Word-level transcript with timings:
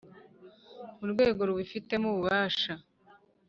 mu 0.99 1.05
rwego 1.13 1.41
rubifitiye 1.47 1.99
ububasha. 2.09 2.73